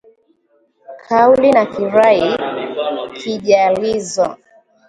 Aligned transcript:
kauli 1.07 1.51
na 1.51 1.65
kirai 1.65 2.37
kijalizo 3.17 4.35